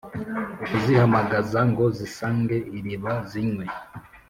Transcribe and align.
ukuzihamagaza 0.63 1.59
ngo 1.69 1.85
zisange 1.97 2.55
iriba 2.77 3.13
zinywe 3.29 3.65